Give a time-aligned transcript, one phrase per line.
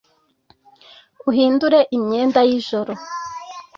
[1.29, 2.93] uhindure imyenda y’ijoro